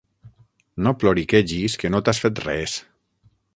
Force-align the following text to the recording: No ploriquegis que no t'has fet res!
No 0.87 0.93
ploriquegis 1.03 1.77
que 1.83 1.93
no 1.95 2.03
t'has 2.09 2.25
fet 2.27 2.43
res! 2.49 2.81